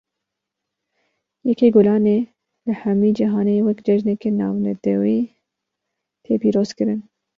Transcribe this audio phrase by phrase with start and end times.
[1.47, 2.19] Yekê Gulanê,
[2.65, 5.19] li hemî cihanê wek cejneke navnetewî
[6.23, 7.01] tê pîroz kirin